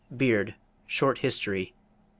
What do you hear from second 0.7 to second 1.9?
Short History, pp.